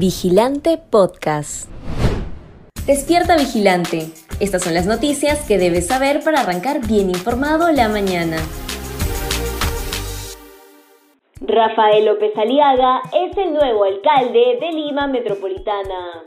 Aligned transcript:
Vigilante 0.00 0.78
Podcast. 0.78 1.68
Despierta 2.86 3.36
Vigilante. 3.36 4.06
Estas 4.40 4.62
son 4.62 4.72
las 4.72 4.86
noticias 4.86 5.46
que 5.46 5.58
debes 5.58 5.88
saber 5.88 6.24
para 6.24 6.40
arrancar 6.40 6.80
bien 6.86 7.10
informado 7.10 7.70
la 7.70 7.90
mañana. 7.90 8.38
Rafael 11.42 12.06
López 12.06 12.32
Aliaga 12.34 13.02
es 13.12 13.36
el 13.36 13.52
nuevo 13.52 13.84
alcalde 13.84 14.56
de 14.58 14.72
Lima 14.72 15.06
Metropolitana. 15.06 16.24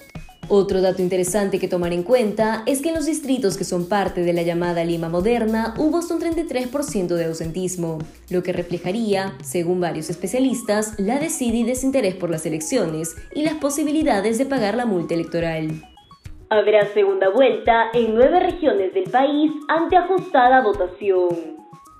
Otro 0.52 0.82
dato 0.82 1.00
interesante 1.00 1.60
que 1.60 1.68
tomar 1.68 1.92
en 1.92 2.02
cuenta 2.02 2.64
es 2.66 2.82
que 2.82 2.88
en 2.88 2.96
los 2.96 3.06
distritos 3.06 3.56
que 3.56 3.62
son 3.64 3.86
parte 3.86 4.22
de 4.22 4.32
la 4.32 4.42
llamada 4.42 4.84
Lima 4.84 5.08
Moderna 5.08 5.74
hubo 5.78 5.98
hasta 5.98 6.14
un 6.14 6.20
33% 6.20 7.14
de 7.14 7.26
ausentismo, 7.26 7.98
lo 8.28 8.42
que 8.42 8.52
reflejaría, 8.52 9.38
según 9.44 9.80
varios 9.80 10.10
especialistas, 10.10 10.94
la 10.98 11.20
desidia 11.20 11.60
y 11.60 11.64
desinterés 11.64 12.16
por 12.16 12.30
las 12.30 12.46
elecciones 12.46 13.14
y 13.32 13.44
las 13.44 13.54
posibilidades 13.54 14.38
de 14.38 14.46
pagar 14.46 14.74
la 14.74 14.86
multa 14.86 15.14
electoral. 15.14 15.84
Habrá 16.52 16.84
segunda 16.92 17.28
vuelta 17.28 17.90
en 17.94 18.12
nueve 18.12 18.40
regiones 18.40 18.92
del 18.92 19.04
país 19.04 19.52
ante 19.68 19.96
ajustada 19.96 20.60
votación. 20.62 21.28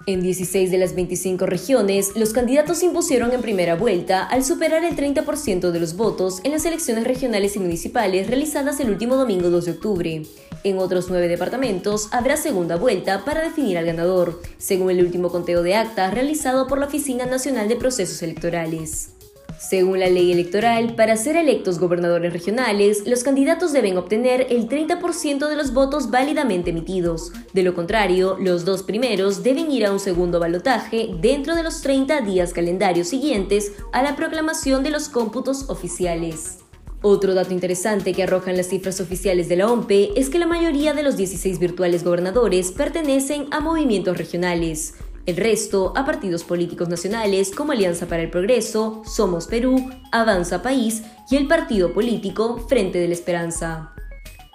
En 0.07 0.23
16 0.23 0.73
de 0.73 0.79
las 0.79 0.97
25 0.97 1.47
regiones, 1.47 2.17
los 2.17 2.33
candidatos 2.33 2.79
se 2.79 2.87
impusieron 2.87 3.31
en 3.31 3.43
primera 3.43 3.77
vuelta 3.77 4.25
al 4.25 4.43
superar 4.43 4.83
el 4.83 4.97
30% 4.97 5.71
de 5.71 5.79
los 5.79 5.97
votos 5.97 6.41
en 6.43 6.51
las 6.51 6.65
elecciones 6.65 7.05
regionales 7.05 7.55
y 7.55 7.61
municipales 7.61 8.27
realizadas 8.27 8.81
el 8.81 8.91
último 8.91 9.15
domingo 9.15 9.51
2 9.51 9.67
de 9.67 9.71
octubre. 9.71 10.23
En 10.65 10.79
otros 10.79 11.07
nueve 11.11 11.29
departamentos 11.29 12.09
habrá 12.11 12.37
segunda 12.37 12.75
vuelta 12.75 13.25
para 13.25 13.43
definir 13.43 13.79
al 13.79 13.87
ganador, 13.87 14.43
según 14.59 14.91
el 14.91 15.05
último 15.05 15.31
conteo 15.31 15.63
de 15.63 15.77
actas 15.77 16.13
realizado 16.13 16.67
por 16.67 16.81
la 16.81 16.87
Oficina 16.87 17.25
Nacional 17.25 17.69
de 17.69 17.77
Procesos 17.77 18.21
Electorales. 18.25 19.15
Según 19.61 20.01
la 20.01 20.09
ley 20.09 20.33
electoral, 20.33 20.95
para 20.95 21.19
ser 21.19 21.37
electos 21.37 21.79
gobernadores 21.79 22.33
regionales, 22.33 23.03
los 23.07 23.23
candidatos 23.23 23.75
deben 23.75 23.99
obtener 23.99 24.47
el 24.49 24.71
30% 24.71 25.49
de 25.49 25.55
los 25.55 25.75
votos 25.75 26.11
válidamente 26.11 26.71
emitidos. 26.71 27.31
De 27.53 27.63
lo 27.63 27.75
contrario, 27.75 28.39
los 28.41 28.65
dos 28.65 28.83
primeros 28.83 29.43
deben 29.43 29.71
ir 29.71 29.85
a 29.85 29.93
un 29.93 30.01
segundo 30.01 30.41
balotaje 30.41 31.11
dentro 31.21 31.55
de 31.55 31.63
los 31.63 31.83
30 31.83 32.23
días 32.23 32.55
calendarios 32.55 33.09
siguientes 33.09 33.73
a 33.93 34.03
la 34.03 34.17
proclamación 34.17 34.83
de 34.83 34.91
los 34.91 35.11
cómputos 35.11 35.69
oficiales. 35.69 36.61
Otro 37.03 37.35
dato 37.35 37.53
interesante 37.53 38.15
que 38.15 38.23
arrojan 38.23 38.57
las 38.57 38.69
cifras 38.69 38.99
oficiales 39.01 39.49
de 39.51 39.57
la 39.57 39.71
OMPE 39.71 40.13
es 40.17 40.31
que 40.31 40.39
la 40.39 40.47
mayoría 40.47 40.95
de 40.95 41.03
los 41.03 41.19
16 41.19 41.59
virtuales 41.59 42.03
gobernadores 42.03 42.73
pertenecen 42.73 43.47
a 43.51 43.61
movimientos 43.61 44.17
regionales. 44.17 44.95
El 45.31 45.37
resto 45.37 45.93
a 45.95 46.05
partidos 46.05 46.43
políticos 46.43 46.89
nacionales 46.89 47.53
como 47.55 47.71
Alianza 47.71 48.07
para 48.09 48.21
el 48.21 48.31
Progreso, 48.31 49.03
Somos 49.05 49.47
Perú, 49.47 49.89
Avanza 50.11 50.61
País 50.61 51.05
y 51.31 51.37
el 51.37 51.47
partido 51.47 51.93
político 51.93 52.59
Frente 52.69 52.99
de 52.99 53.07
la 53.07 53.15
Esperanza. 53.15 53.95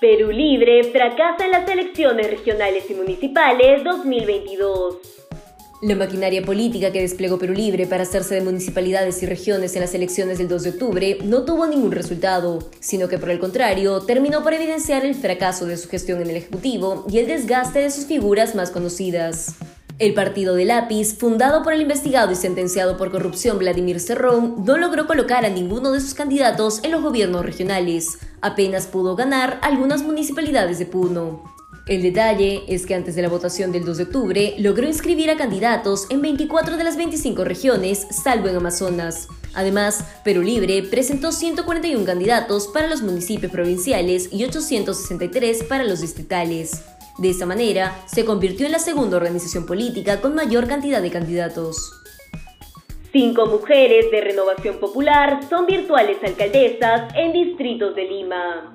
Perú 0.01 0.31
Libre 0.31 0.83
fracasa 0.83 1.45
en 1.45 1.51
las 1.51 1.69
elecciones 1.69 2.29
regionales 2.29 2.83
y 2.89 2.93
municipales 2.93 3.85
2022. 3.85 4.97
La 5.81 5.95
maquinaria 5.95 6.41
política 6.41 6.91
que 6.91 6.99
desplegó 6.99 7.39
Perú 7.39 7.53
Libre 7.53 7.87
para 7.87 8.03
hacerse 8.03 8.35
de 8.35 8.41
municipalidades 8.41 9.23
y 9.23 9.27
regiones 9.27 9.75
en 9.75 9.81
las 9.81 9.95
elecciones 9.95 10.39
del 10.39 10.49
2 10.49 10.63
de 10.63 10.69
octubre 10.71 11.17
no 11.23 11.45
tuvo 11.45 11.67
ningún 11.67 11.93
resultado, 11.93 12.59
sino 12.81 13.07
que 13.07 13.17
por 13.17 13.29
el 13.29 13.39
contrario 13.39 14.01
terminó 14.01 14.43
por 14.43 14.53
evidenciar 14.53 15.05
el 15.05 15.15
fracaso 15.15 15.67
de 15.67 15.77
su 15.77 15.87
gestión 15.87 16.21
en 16.21 16.31
el 16.31 16.35
Ejecutivo 16.35 17.05
y 17.09 17.19
el 17.19 17.27
desgaste 17.27 17.79
de 17.79 17.91
sus 17.91 18.07
figuras 18.07 18.55
más 18.55 18.71
conocidas. 18.71 19.55
El 19.97 20.13
partido 20.13 20.55
de 20.55 20.65
lápiz, 20.65 21.17
fundado 21.17 21.63
por 21.63 21.71
el 21.71 21.79
investigado 21.79 22.29
y 22.29 22.35
sentenciado 22.35 22.97
por 22.97 23.11
corrupción 23.11 23.57
Vladimir 23.57 24.01
Cerrón, 24.01 24.65
no 24.65 24.77
logró 24.77 25.07
colocar 25.07 25.45
a 25.45 25.49
ninguno 25.49 25.93
de 25.93 26.01
sus 26.01 26.13
candidatos 26.13 26.81
en 26.83 26.91
los 26.91 27.01
gobiernos 27.01 27.45
regionales. 27.45 28.17
Apenas 28.41 28.87
pudo 28.87 29.15
ganar 29.15 29.57
algunas 29.61 30.03
municipalidades 30.03 30.79
de 30.79 30.85
Puno. 30.85 31.43
El 31.87 32.01
detalle 32.01 32.63
es 32.67 32.85
que 32.85 32.93
antes 32.93 33.15
de 33.15 33.21
la 33.21 33.29
votación 33.29 33.71
del 33.71 33.85
2 33.85 33.97
de 33.97 34.03
octubre 34.03 34.55
logró 34.57 34.85
inscribir 34.85 35.29
a 35.29 35.37
candidatos 35.37 36.07
en 36.09 36.21
24 36.21 36.75
de 36.75 36.83
las 36.83 36.97
25 36.97 37.45
regiones, 37.45 38.05
salvo 38.11 38.49
en 38.49 38.57
Amazonas. 38.57 39.29
Además, 39.53 40.03
Perú 40.25 40.41
Libre 40.41 40.83
presentó 40.83 41.31
141 41.31 42.03
candidatos 42.03 42.67
para 42.67 42.87
los 42.87 43.01
municipios 43.01 43.49
provinciales 43.49 44.27
y 44.33 44.43
863 44.43 45.63
para 45.63 45.85
los 45.85 46.01
distritales. 46.01 46.81
De 47.17 47.29
esa 47.29 47.45
manera, 47.45 48.03
se 48.07 48.25
convirtió 48.25 48.65
en 48.65 48.73
la 48.73 48.79
segunda 48.79 49.15
organización 49.17 49.65
política 49.65 50.21
con 50.21 50.35
mayor 50.35 50.67
cantidad 50.67 51.01
de 51.01 51.11
candidatos. 51.11 51.93
Cinco 53.13 53.45
mujeres 53.45 54.11
de 54.11 54.19
Renovación 54.19 54.75
Popular 54.77 55.39
son 55.49 55.65
virtuales 55.65 56.17
alcaldesas 56.21 57.13
en 57.15 57.31
distritos 57.31 57.95
de 57.95 58.03
Lima. 58.03 58.73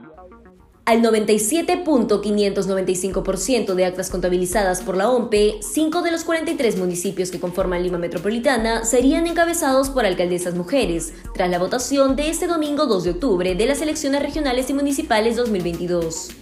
Al 0.86 1.02
97.595% 1.02 3.74
de 3.74 3.84
actas 3.84 4.08
contabilizadas 4.08 4.80
por 4.80 4.96
la 4.96 5.10
OMPE, 5.10 5.58
cinco 5.60 6.00
de 6.00 6.10
los 6.10 6.24
43 6.24 6.78
municipios 6.78 7.30
que 7.30 7.38
conforman 7.38 7.82
Lima 7.82 7.98
Metropolitana 7.98 8.86
serían 8.86 9.26
encabezados 9.26 9.90
por 9.90 10.06
alcaldesas 10.06 10.54
mujeres, 10.54 11.12
tras 11.34 11.50
la 11.50 11.58
votación 11.58 12.16
de 12.16 12.30
este 12.30 12.46
domingo 12.46 12.86
2 12.86 13.04
de 13.04 13.10
octubre 13.10 13.54
de 13.54 13.66
las 13.66 13.82
elecciones 13.82 14.22
regionales 14.22 14.70
y 14.70 14.72
municipales 14.72 15.36
2022. 15.36 16.39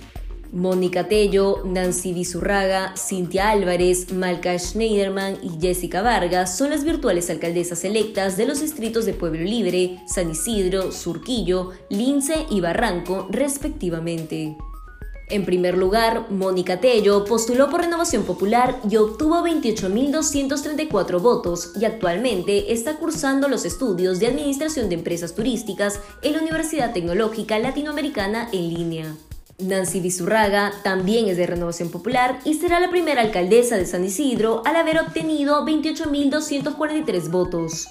Mónica 0.53 1.09
Tello, 1.09 1.63
Nancy 1.65 2.13
Vizurraga, 2.13 2.95
Cintia 2.97 3.51
Álvarez, 3.51 4.13
Malca 4.13 4.59
Schneiderman 4.59 5.39
y 5.43 5.61
Jessica 5.61 6.03
Vargas 6.03 6.57
son 6.57 6.71
las 6.71 6.85
virtuales 6.85 7.29
alcaldesas 7.31 7.85
electas 7.85 8.37
de 8.37 8.47
los 8.47 8.61
distritos 8.61 9.05
de 9.05 9.13
Pueblo 9.13 9.43
Libre, 9.43 10.01
San 10.07 10.31
Isidro, 10.31 10.91
Surquillo, 10.93 11.73
Lince 11.91 12.47
y 12.51 12.61
Barranco, 12.61 13.29
respectivamente. 13.31 14.57
En 15.31 15.45
primer 15.45 15.77
lugar, 15.77 16.31
Mónica 16.31 16.81
Tello 16.81 17.27
postuló 17.27 17.69
por 17.69 17.83
Renovación 17.83 18.23
Popular 18.23 18.81
y 18.89 18.97
obtuvo 18.97 19.43
28.234 19.43 21.21
votos 21.21 21.73
y 21.79 21.85
actualmente 21.85 22.73
está 22.73 22.97
cursando 22.97 23.49
los 23.49 23.67
estudios 23.67 24.21
de 24.21 24.29
Administración 24.29 24.89
de 24.89 24.95
Empresas 24.95 25.35
Turísticas 25.35 26.01
en 26.23 26.33
la 26.33 26.41
Universidad 26.41 26.95
Tecnológica 26.95 27.59
Latinoamericana 27.59 28.49
en 28.53 28.73
línea. 28.73 29.17
Nancy 29.59 29.99
Vizurraga 29.99 30.73
también 30.85 31.29
es 31.29 31.37
de 31.37 31.47
Renovación 31.47 31.91
Popular 31.91 32.39
y 32.45 32.55
será 32.55 32.79
la 32.79 32.91
primera 32.91 33.23
alcaldesa 33.23 33.77
de 33.77 33.87
San 33.87 34.05
Isidro 34.05 34.63
al 34.65 34.77
haber 34.77 35.01
obtenido 35.01 35.67
28.243 35.67 37.29
votos. 37.29 37.89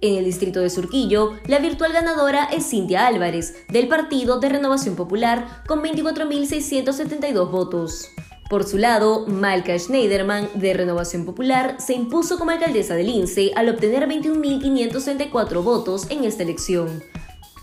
En 0.00 0.16
el 0.18 0.24
distrito 0.24 0.60
de 0.60 0.68
Surquillo, 0.68 1.34
la 1.46 1.60
virtual 1.60 1.92
ganadora 1.92 2.48
es 2.52 2.68
Cintia 2.68 3.06
Álvarez, 3.06 3.54
del 3.68 3.86
Partido 3.86 4.40
de 4.40 4.48
Renovación 4.48 4.96
Popular, 4.96 5.62
con 5.68 5.80
24.672 5.80 7.50
votos. 7.52 8.10
Por 8.50 8.64
su 8.64 8.76
lado, 8.76 9.26
Malka 9.26 9.78
Schneiderman, 9.78 10.48
de 10.54 10.74
Renovación 10.74 11.24
Popular, 11.24 11.76
se 11.78 11.94
impuso 11.94 12.36
como 12.36 12.50
alcaldesa 12.50 12.94
del 12.94 13.08
INSE 13.08 13.52
al 13.54 13.68
obtener 13.68 14.08
21.534 14.08 15.62
votos 15.62 16.06
en 16.10 16.24
esta 16.24 16.42
elección. 16.42 17.02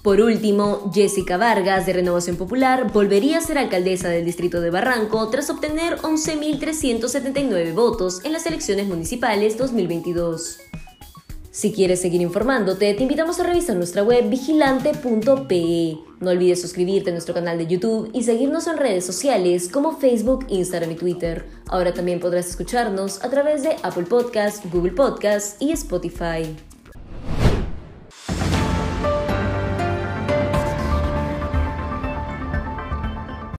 Por 0.03 0.19
último, 0.19 0.91
Jessica 0.93 1.37
Vargas, 1.37 1.85
de 1.85 1.93
Renovación 1.93 2.35
Popular, 2.35 2.91
volvería 2.91 3.37
a 3.37 3.41
ser 3.41 3.57
alcaldesa 3.57 4.09
del 4.09 4.25
distrito 4.25 4.59
de 4.59 4.69
Barranco 4.69 5.29
tras 5.29 5.49
obtener 5.49 5.95
11.379 5.99 7.73
votos 7.73 8.19
en 8.25 8.33
las 8.33 8.45
elecciones 8.45 8.87
municipales 8.87 9.57
2022. 9.57 10.57
Si 11.51 11.71
quieres 11.71 12.01
seguir 12.01 12.19
informándote, 12.19 12.93
te 12.93 13.03
invitamos 13.03 13.39
a 13.39 13.43
revisar 13.43 13.77
nuestra 13.77 14.03
web 14.03 14.29
vigilante.pe. 14.29 15.97
No 16.19 16.31
olvides 16.31 16.61
suscribirte 16.61 17.11
a 17.11 17.13
nuestro 17.13 17.33
canal 17.33 17.57
de 17.57 17.67
YouTube 17.67 18.09
y 18.11 18.23
seguirnos 18.23 18.67
en 18.67 18.75
redes 18.75 19.05
sociales 19.05 19.69
como 19.69 19.97
Facebook, 19.97 20.47
Instagram 20.49 20.91
y 20.91 20.95
Twitter. 20.95 21.45
Ahora 21.67 21.93
también 21.93 22.19
podrás 22.19 22.47
escucharnos 22.47 23.23
a 23.23 23.29
través 23.29 23.63
de 23.63 23.77
Apple 23.83 24.03
Podcasts, 24.03 24.69
Google 24.69 24.91
Podcasts 24.91 25.55
y 25.61 25.71
Spotify. 25.71 26.53